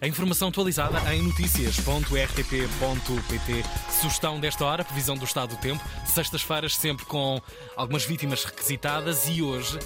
[0.00, 3.64] A informação atualizada em notícias.rtp.pt.
[3.90, 5.82] Sugestão desta hora, previsão do estado do tempo.
[6.06, 7.42] Sextas-feiras sempre com
[7.76, 9.76] algumas vítimas requisitadas e hoje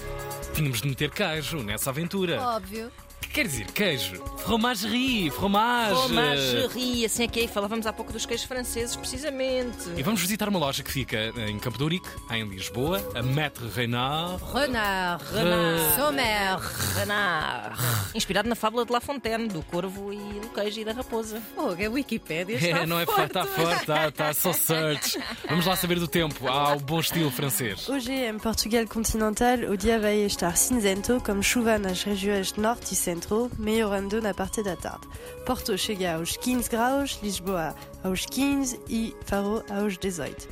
[0.53, 2.39] tínhamos de meter queijo nessa aventura.
[2.39, 2.91] Óbvio.
[3.23, 4.23] Que quer dizer queijo?
[4.37, 5.95] Fromagerie, fromage.
[5.95, 7.47] Fromagerie, assim é que é.
[7.47, 9.89] Falávamos há pouco dos queijos franceses, precisamente.
[9.97, 13.67] E vamos visitar uma loja que fica em Campo de Ourique, em Lisboa, a Maître
[13.69, 14.43] Renard.
[14.53, 15.23] Renard.
[15.33, 15.95] Renard.
[15.95, 16.59] Sommer.
[16.95, 17.75] Renard.
[18.13, 21.41] Inspirado na fábula de La Fontaine, do corvo e do queijo e da raposa.
[21.55, 23.23] Fogo, a Wikipédia está É, não é forte.
[23.25, 25.19] Está forte, está, está só search.
[25.47, 27.87] Vamos lá saber do tempo, ao bom estilo francês.
[27.87, 32.95] Hoje, em Portugal continental, o dia vai estar cinzento, com chuva nas regiões norte e
[32.95, 33.12] centro,
[33.57, 35.07] melhorando na parte da tarde.
[35.45, 40.47] Porto chega aos 15 graus, Lisboa aos 15 e Faro aos 18.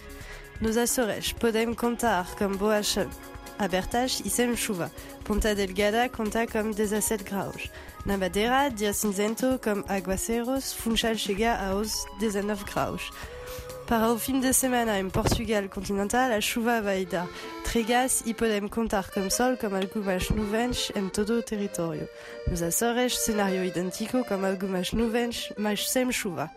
[0.62, 2.96] Nos Açores, podemos contar com boas
[3.58, 4.92] abertas e sem chuva.
[5.24, 7.70] Ponta Delgada conta com 17 graus.
[8.06, 13.12] Na Madeira, dia cinzento com aguaceiros, Funchal chega aos 19 graus.
[13.86, 17.28] Para o fim de semana em Portugal continental, a chuva vai dar
[17.72, 22.06] tregas podemos contar com sol com algumas nuvens em todo o território.
[22.46, 26.52] Nos Açores, cenário idêntico com algumas nuvens, mas sem chuva.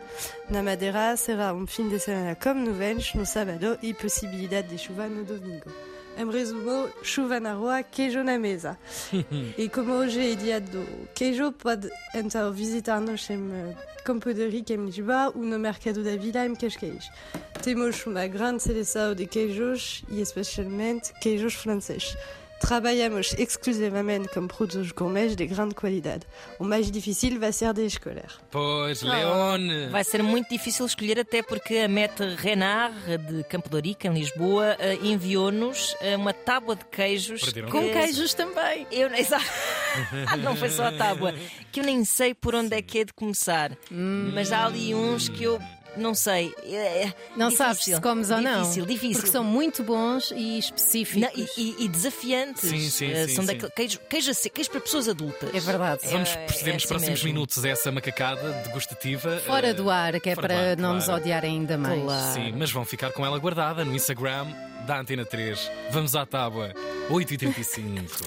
[0.49, 5.07] Na Madeira, será um fim de semana com nuvens no sábado e possibilidade de chuva
[5.07, 5.71] no domingo.
[6.17, 8.77] Em resumo, chuva na rua, queijo na mesa.
[9.57, 14.73] e como hoje é dia do queijo, pode então visitar-nos em eh, Campo de Rique,
[14.73, 17.09] em Lisboa, ou no Mercado da Vila, em Cascais.
[17.61, 22.15] Temos uma grande seleção de queijos e especialmente queijos franceses.
[22.59, 26.25] Trabalhamos exclusivamente com produtos gourmets de grande qualidade.
[26.57, 28.29] O mais difícil vai ser de escolher.
[28.49, 29.89] Pois, Leone.
[29.89, 34.13] Vai ser muito difícil escolher, até porque a Meta Renard, de Campo de Ourique, em
[34.13, 37.41] Lisboa, eh, enviou-nos eh, uma tábua de queijos.
[37.41, 38.87] Perderam Com queijos também.
[38.91, 39.45] Eu nem Exato.
[40.43, 41.33] Não foi só a tábua.
[41.71, 43.71] Que eu nem sei por onde é que é de começar.
[43.89, 45.59] Mas há ali uns que eu
[45.97, 46.53] não sei.
[46.63, 47.57] É- é Não difícil.
[47.65, 48.61] sabes se comes ou não.
[48.61, 49.13] Difícil, difícil.
[49.15, 51.21] Porque são muito bons e específicos.
[51.21, 52.69] Não, e, e- desafiantes.
[52.69, 53.57] Sim, sim, Eh, sim, são sim.
[53.75, 55.49] queijo, queijo, seco, queijo para pessoas adultas.
[55.53, 56.01] É verdade.
[56.09, 57.27] Vamos É- proceder é nos assim próximos mesmo.
[57.27, 59.37] minutos a essa macacada degustativa.
[59.45, 61.21] Fora eh, do ar, que é fora para ar, não nos claro.
[61.21, 62.01] odiarem ainda mais.
[62.01, 62.33] Claro.
[62.33, 64.47] Sim, mas vão ficar com ela guardada no Instagram
[64.85, 65.71] da Antena 3.
[65.91, 66.73] Vamos à tábua.
[67.09, 68.25] 8h35.